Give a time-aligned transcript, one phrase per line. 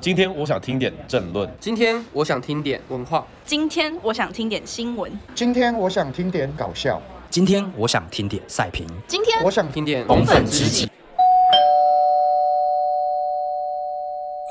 [0.00, 1.50] 今天我想听点政论。
[1.60, 3.26] 今天我想听点文化。
[3.44, 5.10] 今天我想听点新闻。
[5.34, 7.02] 今天我想听点搞笑。
[7.30, 8.86] 今天我想听点赛评。
[9.06, 10.88] 今天我想听点红粉知己。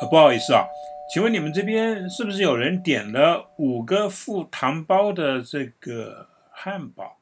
[0.02, 0.66] 呃，不好意思啊，
[1.12, 7.18] 请问你们这边是不是有人点了五个附糖包的这个汉堡？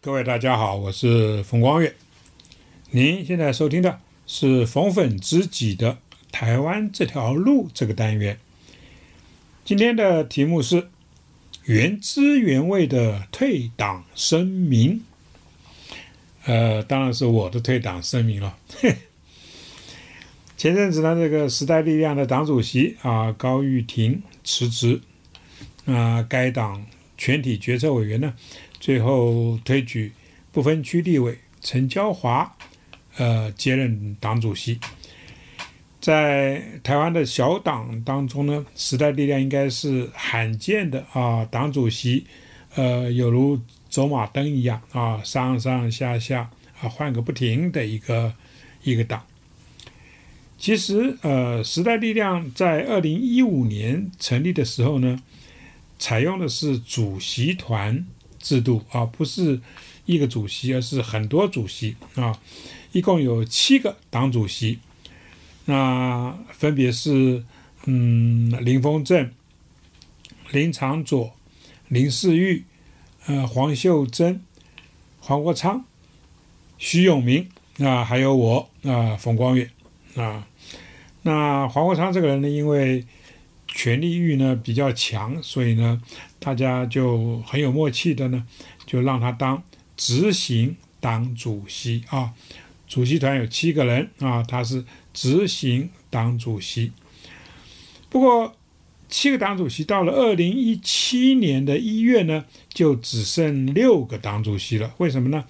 [0.00, 1.94] 各位大家好，我是冯光月。
[2.92, 5.98] 您现在收听的是《逢粉知己》的
[6.30, 8.38] “台湾这条路”这个单元。
[9.64, 10.88] 今天的题目是
[11.64, 15.02] 原汁原味的退党声明。
[16.44, 18.56] 呃，当然是我的退党声明了。
[20.56, 25.00] 前阵子呢，这个时代力量的党主席啊高玉婷辞职，
[25.84, 26.86] 啊该党
[27.18, 28.34] 全体决策委员呢，
[28.80, 30.12] 最后推举
[30.50, 32.56] 不分区立委陈椒华，
[33.18, 34.80] 呃接任党主席。
[36.08, 42.24] 在台湾的小党当中呢，时代力量应该是罕见的啊，党主席
[42.76, 43.60] 呃有如
[43.90, 46.48] 走马灯一样啊，上上下下
[46.80, 48.32] 啊换个不停的一个
[48.82, 49.22] 一个党。
[50.56, 55.22] 其实，呃，时代力量在二零一五年成立的时候呢，
[55.98, 58.06] 采用的是主席团
[58.38, 59.60] 制度啊，不是
[60.06, 62.40] 一个主席，而是很多主席啊，
[62.92, 64.78] 一共有七个党主席，
[65.68, 67.44] 那分别是
[67.84, 69.30] 嗯林峰正、
[70.50, 71.34] 林长佐、
[71.88, 72.64] 林世玉、
[73.26, 74.40] 呃黄秀珍、
[75.20, 75.84] 黄国昌、
[76.78, 79.70] 徐永明啊，还有我啊冯光远。
[80.16, 80.46] 啊，
[81.20, 83.04] 那黄国昌这个人呢，因为
[83.66, 86.02] 权力欲呢比较强，所以呢，
[86.38, 88.46] 大家就很有默契的呢，
[88.86, 89.62] 就让他当
[89.98, 92.32] 执行党主席啊。
[92.88, 94.82] 主席团有七个人啊，他是
[95.20, 96.92] 执行党主席。
[98.08, 98.54] 不过，
[99.08, 104.94] 七个党主席到了二零一七年的一月呢，就只剩六个党主席了。
[104.98, 105.44] 为什么呢？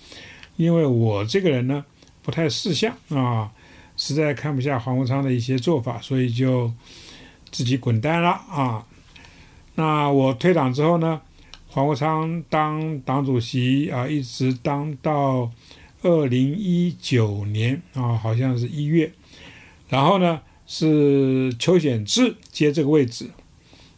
[0.57, 1.85] 因为我这个人呢，
[2.23, 3.53] 不太识相啊。
[3.99, 6.73] 实在看不下黄国昌的一些做法，所以就
[7.51, 8.87] 自己滚蛋了啊！
[9.75, 11.21] 那我退党之后呢，
[11.67, 15.51] 黄国昌当党主席啊，一直当到
[16.03, 19.13] 二零一九年啊，好像是一月。
[19.89, 23.31] 然后呢，是邱显志接这个位置。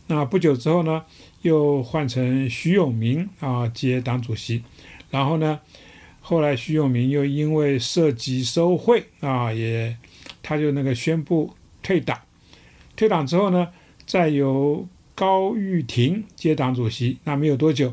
[0.07, 1.05] 那不久之后呢，
[1.43, 4.63] 又换成徐永明啊接党主席。
[5.11, 5.61] 然后呢？
[6.23, 9.97] 后来徐永明又因为涉及收贿啊，也
[10.43, 11.53] 他就那个宣布
[11.83, 12.17] 退党。
[12.95, 13.67] 退党之后呢，
[14.07, 17.19] 再由高玉婷接党主席。
[17.25, 17.93] 那没有多久，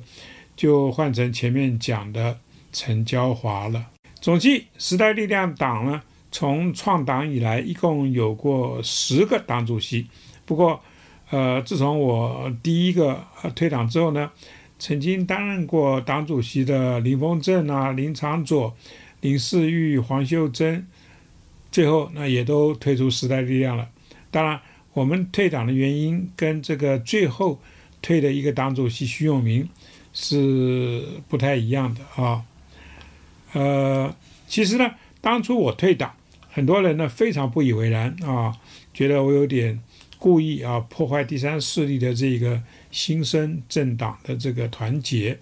[0.55, 2.37] 就换成前面讲的
[2.71, 3.87] 陈椒华了。
[4.21, 6.03] 总计时代力量党呢，
[6.37, 10.05] 从创党以来一共有过十个党主席。
[10.45, 10.79] 不过，
[11.31, 13.25] 呃，自从我第一个
[13.55, 14.29] 退党之后呢。
[14.79, 18.71] 曾经担任过党主席的林峰正啊、林长佐、
[19.21, 20.85] 林世玉、黄秀珍，
[21.71, 23.89] 最后那也都退出时代力量了。
[24.29, 24.61] 当然，
[24.93, 27.59] 我们退党的原因跟这个最后
[28.03, 29.67] 退的一个党主席徐永明
[30.13, 32.43] 是不太一样的啊。
[33.53, 34.15] 呃，
[34.47, 36.13] 其实呢，当初我退党，
[36.57, 38.57] 很多人呢非常不以为然啊，
[38.91, 39.79] 觉得我有点
[40.17, 42.63] 故意啊破坏第三势力的这个。
[42.89, 45.37] 新生政党的这个团结，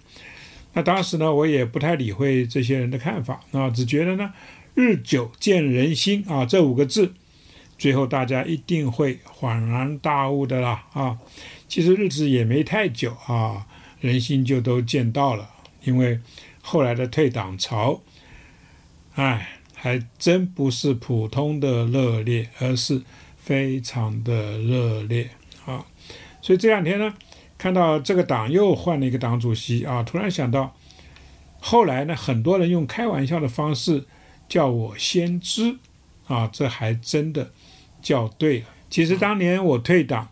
[0.74, 4.34] 那当时呢，我也不太理会这些人的看法啊，只觉得呢，
[4.74, 7.14] 日久见人心啊，这五个字，
[7.78, 11.18] 最后大家一定会恍然大悟的啦啊。
[11.66, 13.64] 其实日子也没太久啊，
[14.00, 15.48] 人心就都见到了，
[15.84, 16.18] 因为
[16.60, 18.02] 后来的退党潮，
[19.14, 23.02] 哎，还真不是普通的热烈，而是
[23.36, 25.30] 非常的热烈
[25.64, 25.86] 啊。
[26.42, 27.14] 所以这两天呢。
[27.58, 30.76] 看到这个党又换了一个党主席啊，突然想到，
[31.58, 34.04] 后来呢，很多人用开玩笑的方式
[34.46, 35.78] 叫我先知
[36.26, 37.50] 啊，这还真的
[38.02, 38.66] 叫对了。
[38.90, 40.28] 其实当年我退党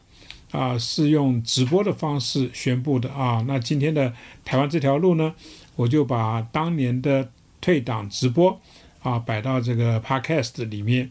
[0.51, 3.43] 啊，是用直播的方式宣布的啊。
[3.49, 4.13] 那今天的
[4.45, 5.35] 台湾这条路呢，
[5.77, 7.31] 我就把当年的
[7.63, 8.61] 退党直播
[9.05, 11.09] 啊摆到这个 Podcast 里面。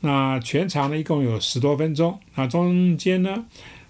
[0.00, 3.44] 那全长呢，一共有十多分钟那中间呢。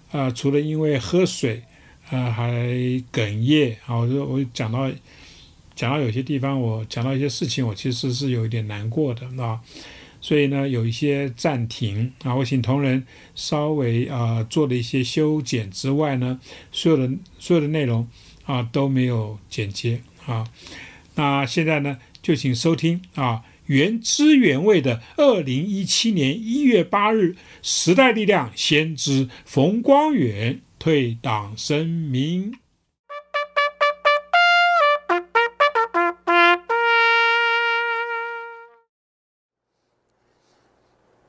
[0.09, 1.61] 啊，除了因为喝水，
[2.09, 2.63] 啊，还
[3.11, 4.89] 哽咽啊，我就我讲到
[5.75, 9.59] 讲到有些地方，我讲到一些事情，我其实是有一点难过的啊，
[10.21, 13.05] 所以呢，有一些暂停啊，我请同仁
[13.35, 16.39] 稍微啊做了一些修剪之外呢，
[16.71, 18.07] 所有的所有的内容
[18.45, 20.47] 啊都没有剪接啊，
[21.15, 21.97] 那现在呢，
[22.27, 32.51] 就请收听啊原汁原味的二零一七年一月八日，时代力量先知冯光远退党声明。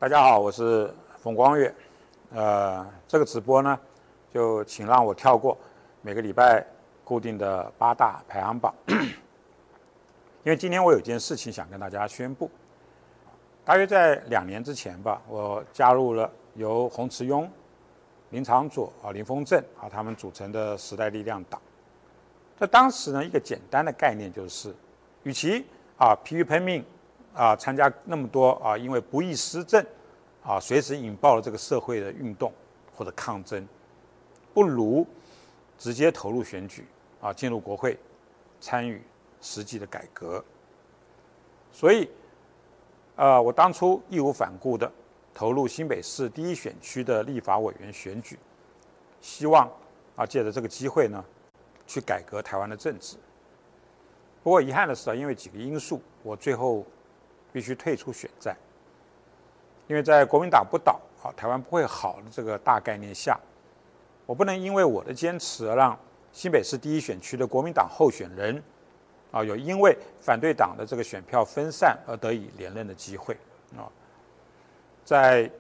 [0.01, 0.93] 大家好，我是
[1.23, 1.73] 冯光远。
[2.33, 3.79] 呃，这个直播呢，
[4.35, 5.57] 就请让我跳过
[6.03, 6.67] 每个礼拜
[7.05, 8.75] 固定的八大排行榜，
[10.45, 12.51] 因为今天我有件事情想跟大家宣布。
[13.65, 17.49] 大约在两年之前吧，我加入了由洪慈庸、
[18.31, 21.61] 林长佐啊、林峰正啊他们组成的时代力量党。
[22.59, 24.75] 在当时呢，一个简单的概念就是，
[25.23, 25.65] 与其
[25.99, 26.85] 啊疲于奔命。
[27.35, 29.85] 啊，参加那么多啊，因为不义施政，
[30.43, 32.53] 啊，随时引爆了这个社会的运动
[32.97, 33.65] 或者抗争，
[34.53, 35.07] 不如
[35.79, 36.85] 直接投入选举
[37.21, 37.97] 啊，进入国会，
[38.61, 39.01] 参与
[39.41, 40.45] 实际的改革。
[41.73, 42.11] 所以，
[43.17, 44.91] 呃，我当初义无反顾的
[45.35, 48.39] 投入新北市第一选区的立法委员选举，
[49.21, 49.71] 希望
[50.17, 51.25] 啊，借着这个机会呢，
[51.87, 53.17] 去改革台湾的政治。
[54.43, 56.85] 不过遗憾的是啊，因为几个因素，我最后。
[57.51, 58.55] 必须退出选战，
[59.87, 63.41] 因为在国民党不倒啊，台湾不会好的这个大概念下，
[64.27, 65.99] 我不能因为我的坚持而让
[66.31, 68.63] 新北市第一选区的国民党候选人
[69.31, 73.37] 啊，有因为反对党的这个选票分散而得以连任的机会
[73.77, 73.85] 啊，
[75.05, 75.51] 在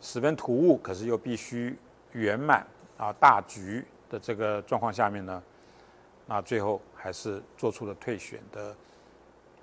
[0.00, 1.76] 十分突兀，可是又必须
[2.12, 2.66] 圆满
[2.96, 5.42] 啊大局的这个状况下面呢，
[6.26, 8.74] 那最后还是做出了退选的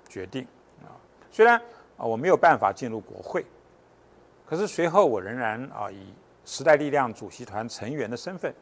[0.08, 0.46] 决定
[0.82, 0.94] 啊。
[1.32, 1.60] 虽然
[1.96, 3.44] 啊我没有办法进入国会，
[4.46, 8.54] 可是随后我仍然啊以时代力量主席团成员的身份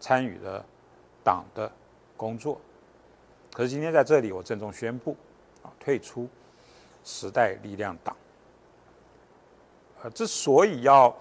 [0.00, 0.64] 参与了
[1.22, 1.70] 党的
[2.16, 2.60] 工作。
[3.58, 5.16] 可是今天在这里，我郑重宣布
[5.64, 6.28] 啊退出
[7.02, 8.16] 时代力量党。
[10.00, 11.12] 呃，之所以要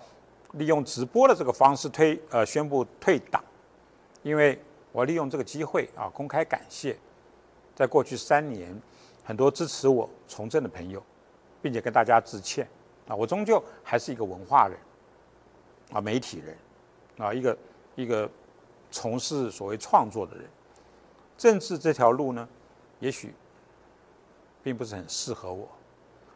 [0.51, 3.44] 利用直播的这个方式推呃宣布退党，
[4.22, 4.62] 因为
[4.92, 6.95] 我利用这个机会啊公开感谢，
[7.75, 8.80] 在过去三年。
[9.24, 11.04] 很多支持我从政的朋友，
[11.60, 12.68] 并且跟大家致歉
[13.07, 13.16] 啊！
[13.16, 14.78] 我终究还是一个文化人
[15.92, 16.56] 啊，媒体人
[17.18, 17.57] 啊，一个
[17.95, 18.30] 一个
[18.92, 20.45] 从事所谓创作的人。
[21.38, 22.48] 政治这条路呢，
[23.00, 23.34] 也许
[24.63, 25.68] 并不是很适合我。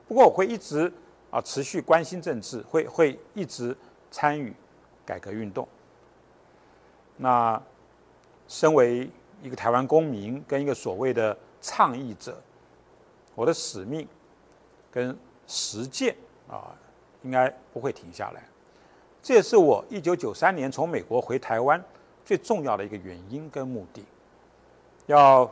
[0.08, 0.92] 不过我会一直
[1.32, 3.76] 啊持续关心政治，会会一直
[4.12, 4.54] 参与
[5.06, 5.68] 改革运动。
[7.18, 7.62] 那
[8.48, 9.10] 身为
[9.42, 12.40] 一个台湾公民，跟一个所谓的倡议者。
[13.34, 14.06] 我的使命
[14.92, 16.16] 跟实践
[16.50, 16.76] 啊，
[17.24, 18.44] 应该不会停下来。
[19.24, 21.82] 这也是我一九九三年从美国回台湾
[22.26, 24.04] 最重要的一个原因跟目的。
[25.12, 25.50] 要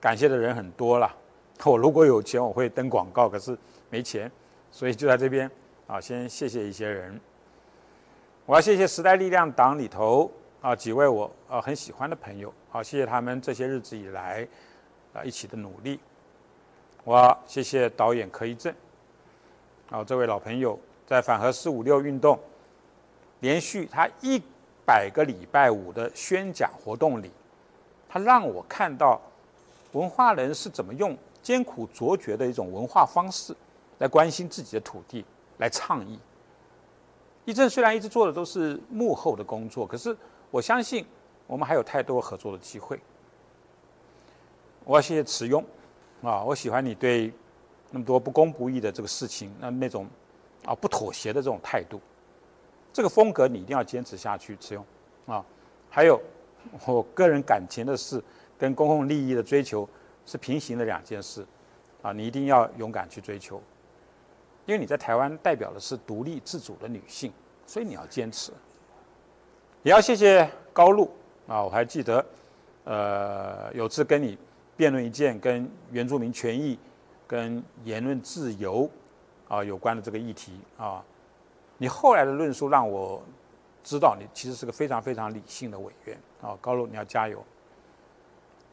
[0.00, 1.12] 感谢的人很多了。
[1.64, 3.56] 我如果有钱，我会登广告，可是
[3.88, 4.30] 没钱，
[4.70, 5.50] 所以就在这边
[5.86, 7.18] 啊，先谢谢一些人。
[8.44, 14.46] 我要谢谢时代力量党里头啊几位我啊很喜欢的朋友，好谢谢他们这些日子以来
[15.14, 15.98] 啊一起的努力。
[17.04, 18.74] 我谢谢导演柯一正，
[19.90, 22.38] 啊，这位老朋友在反核四五六运动
[23.40, 24.42] 连续他一
[24.84, 27.30] 百个礼拜五的宣讲活动里，
[28.14, 29.20] 他让我看到
[29.90, 33.52] 文化人是怎么用艰苦卓绝的一种文化方式
[33.98, 35.24] 来关心自己的土地，
[35.58, 36.16] 来倡议。
[37.44, 40.16] 一正虽然一直做的都是幕后的工作，可是
[40.52, 41.04] 我相信
[41.48, 43.00] 我们还有太多合作的机会。
[44.84, 45.64] 我要谢谢慈庸。
[46.22, 47.32] 啊，我喜欢你对
[47.90, 50.06] 那么多不公不义的这个事情，那那种
[50.64, 52.00] 啊不妥协的这种态度，
[52.92, 55.44] 这个风格你一定要坚持下去，池庸啊。
[55.90, 56.20] 还有
[56.86, 58.22] 我个人感情的事
[58.58, 59.88] 跟公共利益的追求
[60.26, 61.44] 是平行的两件事
[62.02, 63.62] 啊，你一定要勇敢去追求，
[64.66, 67.32] 因为你在台湾代表的是独立自主的女性，
[67.66, 68.52] 所以你要坚持。
[69.82, 71.10] 也要谢谢高露
[71.46, 72.24] 啊，我还记得
[72.84, 74.38] 呃有次跟你。
[74.76, 76.76] 辩论一件跟原住民权益、
[77.28, 78.90] 跟言论自由
[79.46, 81.00] 啊有关的这个议题啊，
[81.78, 83.22] 你后来的论述让我
[83.84, 87.42] 知道你其实是个非常非常理性的委员啊，高露你要加油。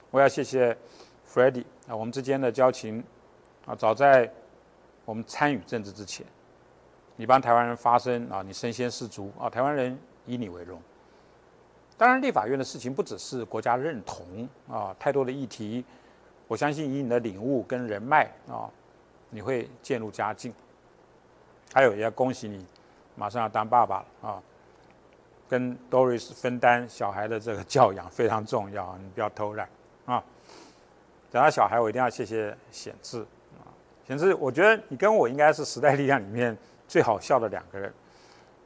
[0.09, 0.77] 我要谢谢
[1.25, 3.01] f r e d d y 啊，我们之间的交情
[3.65, 4.29] 啊，早在
[5.05, 6.25] 我们参与政治之前，
[7.15, 10.81] 你帮台湾人发声啊，你身先士卒啊，台湾人以你为荣。
[11.97, 15.85] 当然，立法院的事情不只是国家认同啊，太多的议题，
[16.47, 18.69] 我相信以你的领悟跟人脉啊，
[19.29, 20.53] 你会渐入佳境。
[21.73, 22.65] 还有，也要恭喜你，
[23.15, 24.43] 马上要当爸爸了啊，
[25.51, 29.67] 跟 Doris 分担小孩的这个教养非常重要，你不要偷懒
[30.05, 30.23] 啊。
[31.29, 33.19] 讲到小孩，我一定要谢谢显志
[33.59, 33.67] 啊，
[34.07, 37.93] 显志我觉得你跟我应该是时代力量里面最好笑的两个人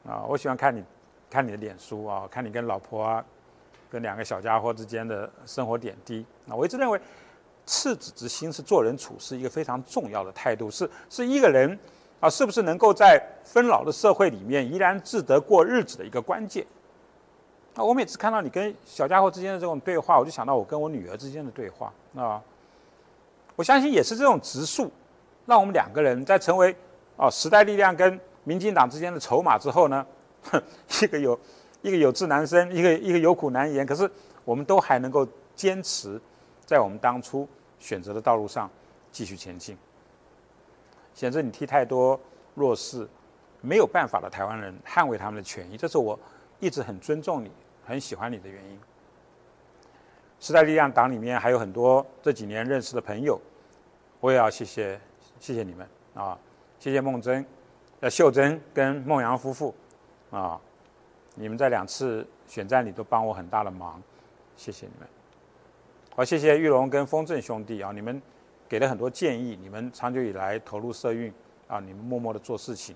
[0.07, 0.23] 啊！
[0.29, 0.83] 我喜欢看你
[1.27, 3.25] 看你的脸书啊，看你跟老婆啊，
[3.89, 6.53] 跟两个小家伙之间的生活点滴啊。
[6.53, 7.01] 我一直认为
[7.65, 11.79] 赤子之心是做人处事一个非常重要的态度，是是一个人
[12.25, 16.65] 啊是不是能够在纷扰的社会里面怡然自得过日子的一个关键。
[17.75, 22.41] 啊，我每次看到你跟小家伙之间的这种对话，我就想到我跟我女儿之间的对话啊。
[23.55, 24.91] 我相信也是这种植树，
[25.45, 26.75] 让我们两个人在成为
[27.15, 30.03] 啊时代力量跟民进党之间的筹码之后呢，
[31.03, 31.39] 一个有
[31.83, 34.09] 一个有志男生，一个一个有苦难言，可是
[34.43, 36.19] 我们都还能够坚持
[36.65, 38.67] 在我们当初选择的道路上
[39.11, 39.77] 继续前进。
[41.15, 42.19] 显示你替太多
[42.53, 43.07] 弱势
[43.61, 46.19] 没有办法的台湾人捍卫他们的权益，这是我
[46.59, 47.51] 一直很尊重你。
[47.87, 48.79] 很喜欢你的原因。
[50.39, 53.39] 时代力量党里面还有很多这几年认识的朋友，
[54.19, 54.99] 我也要谢谢
[55.39, 56.35] 谢谢你们啊！
[56.79, 57.45] 谢谢孟真、
[57.99, 59.71] 呃秀珍跟孟阳夫妇
[60.31, 60.59] 啊，
[61.35, 64.01] 你们在两次选战里都帮我很大的忙，
[64.55, 65.07] 谢谢你们。
[66.15, 68.19] 好，谢谢玉龙跟丰正兄弟啊，你们
[68.67, 71.31] 给了很多建议，你们长久以来投入社运
[71.67, 72.95] 啊，你们默默的做事情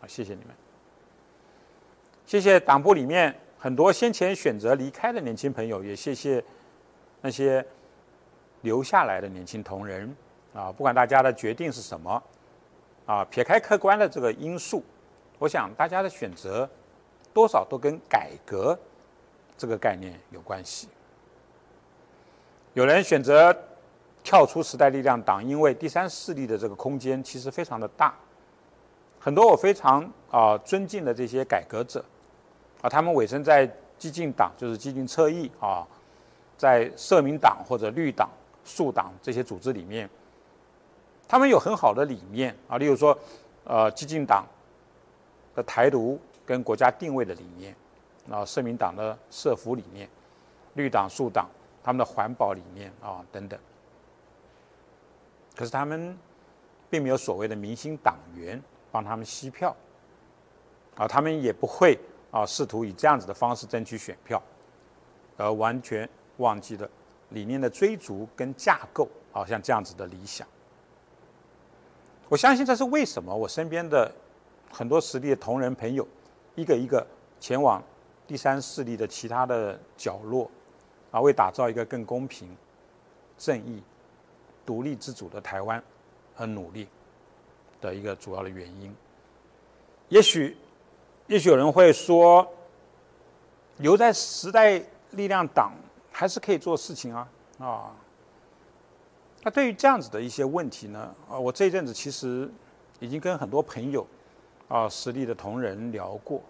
[0.00, 0.54] 啊，谢谢你们。
[2.26, 3.34] 谢谢党部里面。
[3.56, 6.44] 很多先前选择离开的年轻朋友，也谢谢
[7.22, 7.64] 那些
[8.60, 10.14] 留下来的年轻同仁
[10.52, 10.70] 啊！
[10.70, 12.22] 不管大家的决定是什么
[13.06, 14.84] 啊，撇开客观的这个因素，
[15.38, 16.68] 我想大家的选择
[17.32, 18.78] 多少都跟改革
[19.56, 20.88] 这个概念有关系。
[22.74, 23.50] 有人选择
[24.24, 28.12] 跳出时代力量党，因为第三势力的这个空间其实非常的大。
[29.20, 32.04] 很多我非常啊尊敬的这些改革者。
[32.80, 33.66] 啊，他们委身在
[33.96, 35.86] 激进党，就是激进侧翼啊，
[36.58, 38.28] 在社民党或者绿党、
[38.62, 40.08] 树党这些组织里面，
[41.26, 43.18] 他们有很好的理念啊，例如说，
[43.64, 44.44] 呃，激进党
[45.54, 47.74] 的台独跟国家定位的理念，
[48.30, 50.06] 啊，社民党的社福理念，
[50.74, 51.48] 绿党、树党
[51.82, 53.58] 他们的环保理念啊等等。
[55.54, 56.16] 可是他们
[56.90, 59.74] 并没有所谓的明星党员帮他们吸票，
[60.96, 61.98] 啊，他们也不会。
[62.34, 64.42] 啊，试图以这样子的方式争取选票，
[65.36, 66.08] 而完全
[66.38, 66.90] 忘记了
[67.28, 70.44] 理念的追逐跟架构，啊，像这样子的理想。
[72.28, 74.12] 我相信这是为什么我身边的
[74.68, 76.04] 很多实力的同仁朋友，
[76.56, 77.06] 一个一个
[77.38, 77.80] 前往
[78.26, 80.50] 第三势力的其他的角落，
[81.12, 82.48] 啊，为打造一个更公平、
[83.38, 83.80] 正义、
[84.64, 85.82] 独立自主的台湾
[86.36, 86.88] 而努力
[87.80, 88.94] 的一个主要的原因。
[90.08, 90.56] 也许。
[91.26, 92.46] 也许有人会说，
[93.78, 94.78] 留在时代
[95.12, 95.72] 力量党
[96.12, 97.26] 还是可以做事情啊
[97.58, 97.96] 啊。
[99.42, 102.46] 那对于这样子的一些问题呢，啊，我这一阵子其实
[103.00, 104.06] 已经跟很多朋友
[104.68, 106.42] 啊，实力的同仁聊过。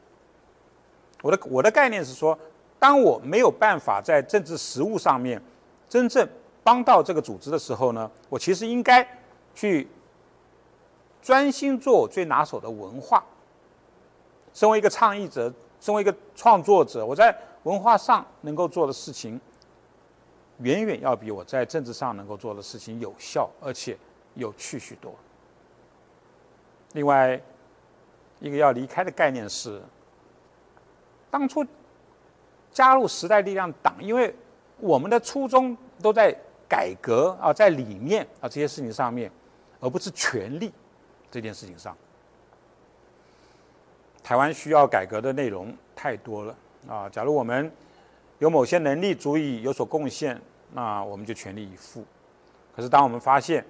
[1.23, 2.37] 我的我的概念是说，
[2.81, 5.41] 当我没有办法在政治实务上面
[5.89, 6.29] 真正
[6.65, 9.07] 帮到这个组织的时候呢，我其实应该
[9.55, 9.87] 去
[11.23, 13.23] 专心做我最拿手的文化。
[14.53, 19.41] 身为一个倡议者，身为一个创作者，我在文化上能够做的事情，
[20.59, 23.99] 远远要比我在政治上能够做的事情有效，而且
[24.35, 25.15] 有趣许多。
[26.93, 27.41] 另外，
[28.41, 29.83] 一个要离开的概念是，
[31.31, 31.67] 当初
[32.71, 34.35] 加入时代力量党，因为
[34.79, 36.37] 我们的初衷都在
[36.69, 39.31] 改革啊，在理念啊这些事情上面，
[39.81, 40.73] 而不是权力
[41.31, 41.97] 这件事情上。
[44.23, 46.57] 台湾需要改革的内容太多了
[46.89, 47.09] 啊！
[47.11, 47.71] 假如我们
[48.39, 50.41] 有某些能力足以有所贡献，
[50.73, 52.03] 那我们就全力以赴。
[52.75, 53.63] 可是，当我们发现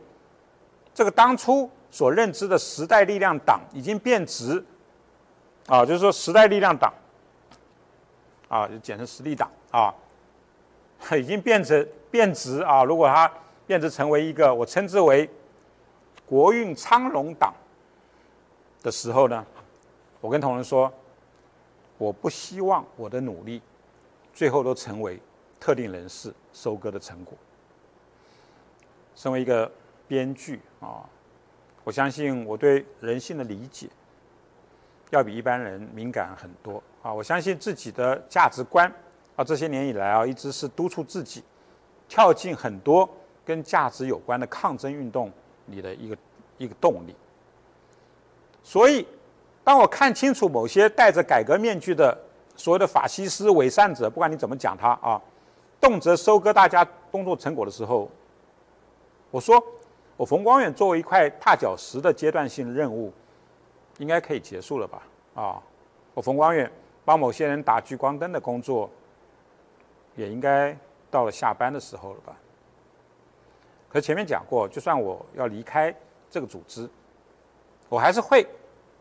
[0.94, 4.64] 这个当初所认知的时代力量党已经变质
[5.66, 6.94] 啊，就是说时代力量党
[8.48, 9.92] 啊，就简称实力党啊，
[11.18, 12.84] 已经变成变质啊。
[12.84, 13.28] 如果它
[13.66, 15.28] 变质成为一个我称之为
[16.24, 17.52] 国运昌隆党
[18.84, 19.44] 的时候呢？
[20.20, 20.92] 我跟同仁说，
[21.98, 23.60] 我不希望我的努力
[24.32, 25.20] 最后都成为
[25.58, 27.36] 特定人士收割的成果。
[29.16, 29.68] 身为一个
[30.06, 31.02] 编剧啊，
[31.82, 33.88] 我相信我对人性的理解
[35.10, 37.12] 要比一般人敏感很多啊。
[37.12, 38.86] 我相信自己的价值观
[39.34, 41.42] 啊，这些年以来啊，一直是督促自己
[42.08, 43.08] 跳进很多
[43.44, 45.30] 跟价值有关的抗争运动
[45.66, 46.16] 里的一个
[46.58, 47.14] 一个动力。
[48.62, 49.06] 所以。
[49.66, 52.14] 当我看清楚某些戴着改革面具的
[52.54, 55.18] 所谓的法西斯伪善者，不管你怎么讲他啊，
[55.80, 58.06] 动辄收割大家工作成果的时候，
[59.30, 59.64] 我说，
[60.18, 63.10] 我冯光远作为一块踏脚石的阶段性任务，
[63.96, 65.02] 应该可以结束了吧？
[65.34, 65.62] 啊，
[66.12, 66.70] 我冯光远
[67.02, 68.90] 帮某些人打聚光灯的工作，
[70.14, 70.76] 也应该
[71.14, 72.36] 到了下班的时候了吧？
[73.88, 75.94] 可前面讲过，就算我要离开
[76.28, 76.90] 这个组织，
[77.88, 78.44] 我还是会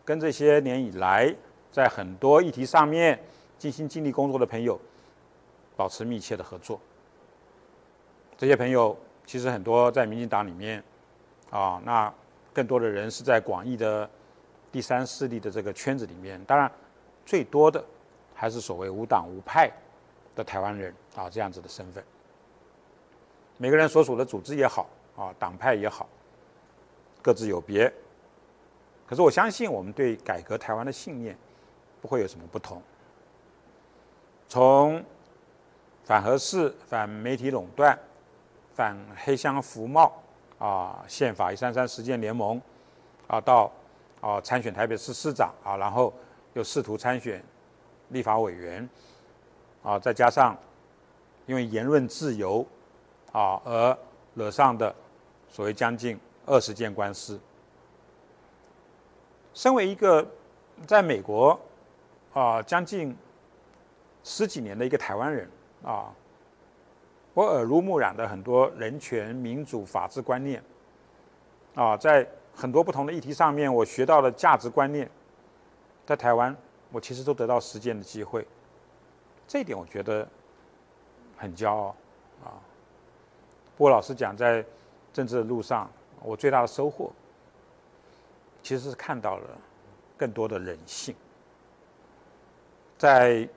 [0.05, 1.33] 跟这些年以来
[1.71, 3.19] 在很多议题上面
[3.57, 4.79] 尽心尽力工作的朋友
[5.75, 6.79] 保持密切的合作。
[8.37, 10.83] 这些朋友其实很多在民进党里面。
[11.49, 12.11] 啊，那
[12.51, 14.09] 更多的人是在广义的
[14.71, 16.71] 第三势力的这个圈子里面，当然
[17.27, 17.83] 最多的
[18.33, 19.71] 还是所谓无党无派
[20.35, 22.03] 的台湾人啊，这样子的身份。
[23.57, 26.07] 每个人所属的组织也好啊，党派也好，
[27.21, 27.91] 各自有别。
[29.07, 31.37] 可是我相信，我们对改革台湾的信念
[32.01, 32.81] 不会有什么不同。
[34.47, 35.03] 从
[36.03, 37.97] 反核市、反媒体垄断、
[38.73, 40.11] 反黑箱服贸。
[40.59, 42.61] 啊，宪法一三三实践联盟，
[43.27, 43.69] 啊，到
[44.21, 46.13] 啊参选台北市市长啊，然后
[46.53, 47.43] 又试图参选
[48.09, 48.87] 立法委员，
[49.81, 50.57] 啊，再加上
[51.45, 52.65] 因为言论自由
[53.31, 53.97] 啊而
[54.35, 54.93] 惹上的
[55.49, 57.39] 所谓将近二十件官司。
[59.53, 60.25] 身为一个
[60.87, 61.59] 在美国
[62.33, 63.15] 啊将近
[64.23, 65.49] 十几年的一个台湾人
[65.83, 66.13] 啊。
[67.35, 70.63] 我耳濡目染的很多人权、民主、法治观念，
[71.73, 72.23] 啊，在
[72.53, 75.09] 很多不同的议题上面，我学到的价值观念，
[76.05, 76.55] 在台湾，
[76.91, 78.47] 我其实都得到实践的机会，
[79.47, 80.27] 这一点我觉得
[81.43, 81.95] 很骄傲，
[82.43, 82.55] 啊。
[83.77, 84.65] 不过老实讲，在
[85.11, 85.89] 政治的路上，
[86.21, 87.11] 我最大的收获，
[88.63, 89.49] 其实是看到了
[90.17, 91.15] 更多的人性，
[92.97, 93.47] 在。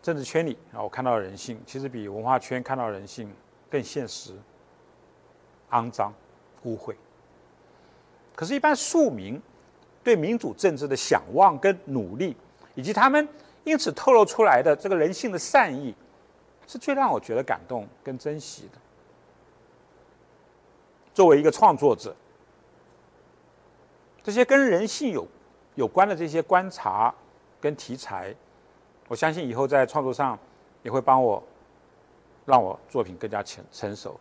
[0.00, 3.30] 政治圈里啊，我看到人性，其实比文化圈看到人性
[3.68, 4.32] 更现实、
[5.70, 6.14] 肮脏、
[6.62, 6.94] 污秽。
[8.34, 9.42] 可是，一般庶民
[10.02, 12.34] 对民主政治的向往跟努力，
[12.76, 13.28] 以及他们
[13.64, 15.92] 因此透露出来的这个人性的善意，
[16.68, 18.78] 是最让我觉得感动跟珍惜的。
[21.12, 22.14] 作为一个创作者，
[24.22, 25.26] 这些跟人性有
[25.74, 27.12] 有关的这些观察
[27.60, 28.32] 跟题材。
[29.08, 30.38] 我相信以后在创作上
[30.82, 31.42] 也会帮我，
[32.44, 34.20] 让我作品更加成成熟。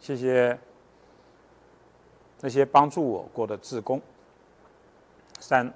[0.00, 0.58] 谢谢
[2.40, 4.00] 那些帮助我过的志工，
[5.38, 5.72] 散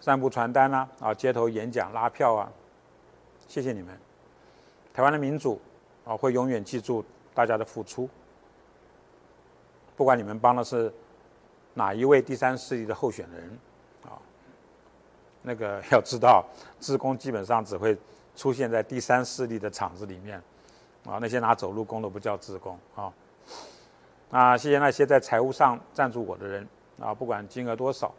[0.00, 2.50] 散布传单啊，啊，街头演讲拉票啊，
[3.48, 3.98] 谢谢你们。
[4.92, 5.60] 台湾的民主
[6.04, 8.08] 啊，会永远记住大家的付出，
[9.96, 10.92] 不管你们帮的是
[11.74, 13.58] 哪一位第三势力的候选人
[14.04, 14.20] 啊。
[15.42, 16.44] 那个要知道，
[16.78, 17.96] 自工基本上只会
[18.36, 20.38] 出现在第三势力的厂子里面，
[21.06, 23.12] 啊，那些拿走路工的不叫自工啊。
[24.30, 26.68] 啊，谢谢那些在财务上赞助我的人
[27.00, 28.12] 啊，不管金额多少，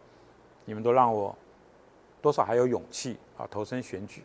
[0.65, 1.35] 你们都让我
[2.21, 4.23] 多少还有勇气啊投身选举，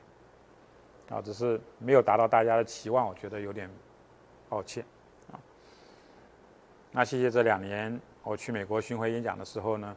[1.09, 3.71] 啊，只是没有达到大家的期望，我觉得有点
[4.49, 4.85] 抱歉
[5.33, 5.41] 啊。
[6.91, 9.97] 那谢谢这两年我去美国巡回演讲的时候呢。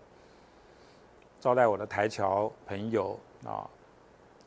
[1.40, 3.70] 招待我的台侨朋友啊，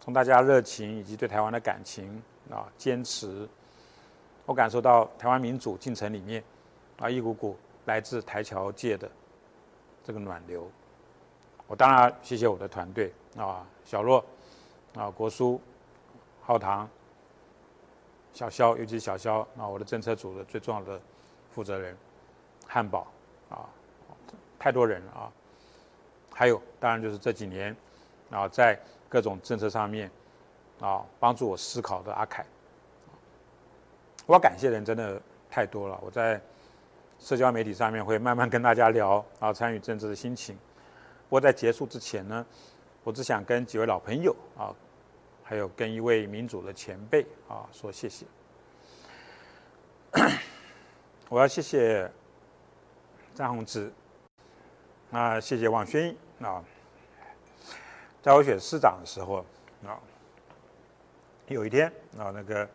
[0.00, 2.20] 从大家热情以及对台湾的感情
[2.50, 3.48] 啊坚持，
[4.44, 6.42] 我感受到台湾民主进程里面
[6.98, 9.08] 啊一股股来自台侨界的
[10.02, 10.68] 这个暖流。
[11.68, 14.22] 我当然谢谢我的团队啊，小洛
[14.96, 15.60] 啊，国书、
[16.50, 16.90] 浩堂、
[18.32, 21.00] 小肖，尤其小肖啊，我的政策组的最重要的
[21.52, 21.96] 负责人
[22.66, 23.06] 汉堡
[23.48, 23.70] 啊，
[24.58, 25.32] 太多人了啊。
[26.34, 27.76] 还有，当然就是这几年，
[28.32, 28.76] 啊，在
[29.08, 30.10] 各种政策上面，
[30.80, 32.44] 啊，帮助我思考的阿凯，
[34.26, 36.00] 我感谢的人真的太多了。
[36.02, 36.40] 我在
[37.20, 40.56] 社交媒体上面会慢慢跟大家聊啊，参与政治的心情。
[41.28, 42.44] 不过在结束之前呢，
[43.04, 44.74] 我只想跟几位老朋友啊，
[45.50, 48.24] 还有跟一位民主的前辈啊说谢谢。
[51.28, 52.08] 我要谢谢
[53.34, 53.92] 张宏志。
[55.10, 56.62] 那谢谢王宣义啊，
[58.22, 59.44] 在我选市长的时候
[59.84, 59.98] 啊，
[61.48, 62.68] 有一天啊，那个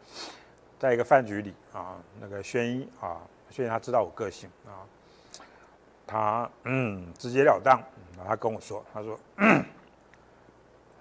[0.78, 4.84] 在一个饭局里啊，那个宣一啊，宣一他知道我个性啊，
[6.06, 7.82] 他嗯直截了当，
[8.28, 9.18] 他跟我说，他说，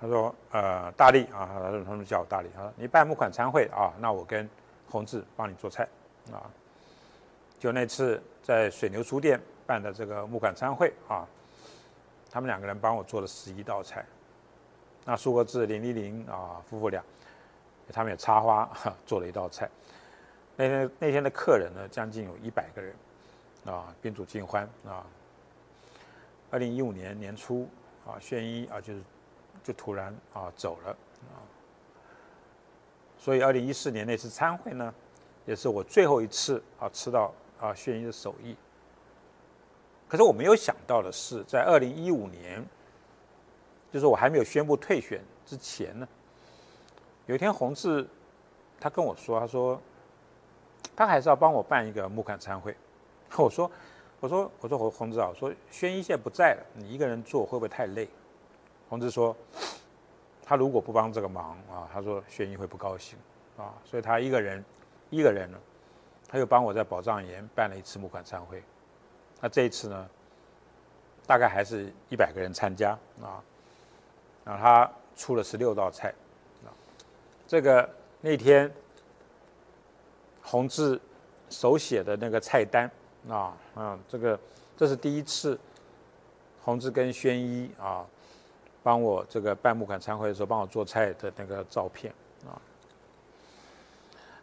[0.05, 4.47] 他说呃大力啊，他说他们叫我大力，他说你办募款餐会啊，那我跟
[4.91, 5.89] 洪志帮你做菜
[6.31, 6.45] 啊，
[7.59, 9.41] 就那次在水牛书店。
[9.67, 11.27] 办的这个募款餐会啊，
[12.31, 14.05] 他们两个人帮我做了十一道菜。
[15.07, 17.03] 那苏国志、林丽玲啊夫妇俩，
[17.91, 18.71] 他们也插花
[19.07, 19.67] 做了一道菜。
[20.55, 22.95] 那天那天的客人呢，将近有一百个人
[23.65, 25.03] 啊，宾主尽欢啊。
[26.51, 27.67] 二零一五年年初
[28.07, 29.01] 啊，宣一啊就是
[29.65, 30.91] 就突然啊走了
[31.33, 31.43] 啊，
[33.19, 34.95] 所以二零一四年那次参会呢，
[35.47, 38.55] 也是我最后一次啊吃到啊宣一的手艺。
[40.07, 42.63] 可是我没有想到的是，在二零一五年，
[43.91, 46.07] 就是我还没有宣布退选之前呢，
[47.27, 48.07] 有一天洪志
[48.79, 49.81] 他跟我说，他说
[50.95, 52.77] 他还是要帮我办一个募款参会。
[53.37, 53.69] 我说
[54.21, 58.07] 我说我说洪洪志啊，我说宣一现在不在了，你一个人做会不会太累？
[58.95, 59.37] 洪志说
[60.45, 63.19] 他如果不帮这个忙啊，他说宣一会不高兴
[63.57, 64.65] 啊，所以他一个人
[65.11, 65.59] 一个人呢，
[66.29, 68.63] 他又帮我在宝藏岩办了一次募款参会。
[69.41, 70.09] 那这一次呢，
[71.27, 73.43] 大概还是一百个人参加啊，
[74.45, 76.15] 然后他出了十六道菜，
[76.65, 76.71] 啊，
[77.49, 78.73] 这个那天
[80.41, 81.01] 洪志
[81.51, 82.89] 手写的那个菜单
[83.29, 84.39] 啊，嗯，这个
[84.77, 85.59] 这是第一次
[86.63, 88.07] 洪志跟宣一啊
[88.85, 92.15] 帮我这个办募款参会的时候帮我做菜的那个照片
[92.47, 92.55] 啊，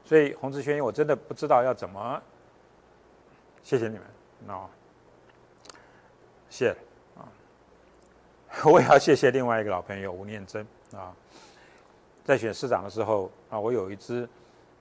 [0.03, 2.21] 所以洪志轩我真的不知道要怎么
[3.63, 4.03] 谢谢你们
[4.53, 4.67] 啊。
[6.49, 6.75] 谢
[7.15, 7.23] 啊！
[8.65, 11.15] 我也要谢谢另外一个老朋友吴念真啊，
[12.25, 14.27] 在选市长的时候啊，我有一支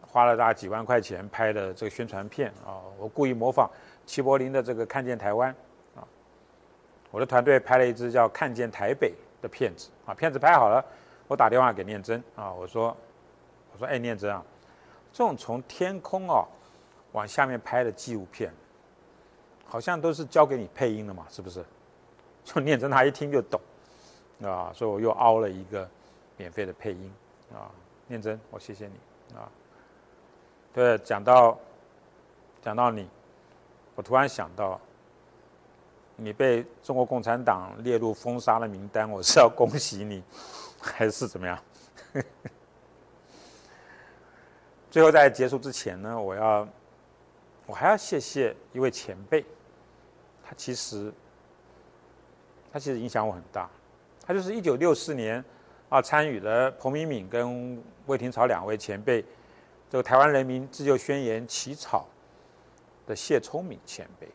[0.00, 3.70] 花了大几万块钱拍的这个宣传片啊，我故意模仿
[4.04, 5.54] 齐柏林的这个《看见台湾》
[6.00, 6.02] 啊，
[7.12, 9.10] 我的团队拍了一支叫《看见台北》
[9.42, 10.84] 的片子啊，片子拍好了，
[11.28, 12.96] 我打电话给念真啊，我说
[13.72, 14.42] 我说哎念真啊，
[15.12, 16.44] 这种从天空啊
[17.12, 18.52] 往下面拍的纪录片。
[19.72, 21.64] 好像都是交给你配音的嘛，是不是？
[22.42, 23.60] 就念真他一听就懂，
[24.42, 25.88] 啊，所以我又凹了一个
[26.36, 27.12] 免费的配音，
[27.54, 27.70] 啊，
[28.08, 29.48] 念真，我谢谢你，啊，
[30.74, 31.56] 对，讲到
[32.60, 33.08] 讲到你，
[33.94, 34.80] 我突然想到，
[36.22, 40.22] 你被中国共产党列入封杀的名单，我是要恭喜你，
[40.78, 41.58] 还是怎么样？
[44.90, 46.68] 最后在结束之前呢，我要
[47.64, 49.42] 我还要谢谢一位前辈。
[50.44, 51.10] 他其实，
[52.70, 53.70] 他其实影响我很大。
[54.26, 55.42] 他就是一九六四年
[55.88, 59.24] 啊，参与了彭明敏跟魏廷朝两位前辈
[59.88, 62.06] 这个台湾人民自救宣言起草
[63.06, 64.28] 的谢聪明前辈。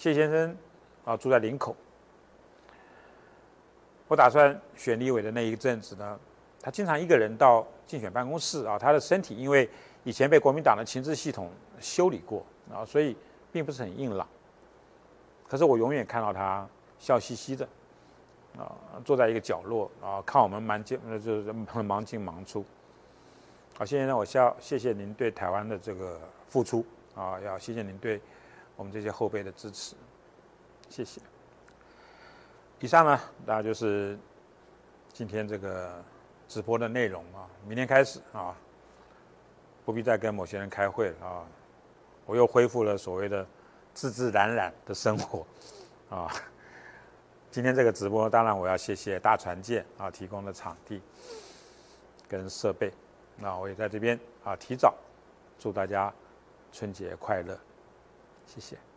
[0.00, 0.56] 谢先生
[1.04, 1.76] 啊，住在林口。
[4.08, 6.18] 我打算选立委的那一阵子呢，
[6.62, 8.78] 他经常一个人到竞选办公室啊。
[8.78, 9.68] 他的身体因为
[10.02, 13.14] 以前被国民党的情治系统修理过啊，所以
[13.52, 14.26] 并不是很硬朗。
[15.46, 16.66] 可是我永远看到他
[16.98, 17.68] 笑嘻嘻的，
[18.56, 18.72] 啊，
[19.04, 22.64] 坐在一个角落啊，看我们忙进，就是忙进忙出。
[23.76, 26.82] 好，谢先生我笑，谢谢您对台湾的这个付出
[27.14, 28.18] 啊，要谢谢您对
[28.76, 29.94] 我们这些后辈的支持，
[30.88, 31.20] 谢谢。
[32.80, 34.18] 以上呢，大家就是
[35.12, 36.02] 今天这个
[36.48, 37.48] 直播的内容啊。
[37.66, 38.56] 明天开始啊，
[39.84, 41.46] 不必再跟某些人开会了啊，
[42.26, 43.46] 我又恢复了所谓的。
[43.92, 45.44] 自自然然的生活，
[46.08, 46.32] 啊，
[47.50, 51.02] 今天这个直播，当然我要谢谢大船舰啊提供的场地
[52.28, 52.92] 跟设备，
[53.36, 54.94] 那我也在这边啊提早
[55.58, 56.10] 祝大家
[56.72, 57.58] 春节快乐，
[58.52, 58.89] 谢谢。